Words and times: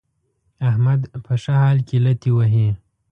احمد 0.69 1.01
په 1.25 1.33
ښه 1.41 1.53
حال 1.61 1.77
کې 1.87 1.97
لتې 2.05 2.29
وهي. 2.37 2.69